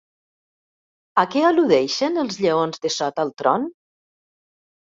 A 1.23 1.25
què 1.35 1.43
al·ludeixen 1.49 2.17
els 2.23 2.39
lleons 2.47 2.83
de 2.87 2.93
sota 2.97 3.27
el 3.29 3.33
tron? 3.43 3.69